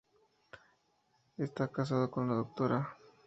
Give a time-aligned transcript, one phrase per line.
[1.37, 2.97] Está casado con la Dra.